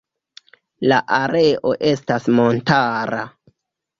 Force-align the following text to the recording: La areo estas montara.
La 0.91 0.97
areo 1.17 1.73
estas 1.91 2.27
montara. 2.39 3.21